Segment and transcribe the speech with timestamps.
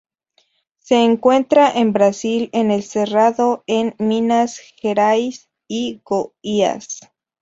[0.79, 7.01] Se encuentra en Brasil en el Cerrado en Minas Gerais y Goiás.